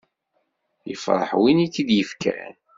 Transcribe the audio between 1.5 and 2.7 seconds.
i k-id-yefkan.